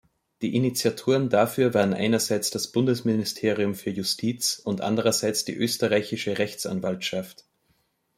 [0.41, 7.45] Die Initiatoren dafür waren einerseits das Bundesministerium für Justiz und andererseits die Österreichische Rechtsanwaltschaft.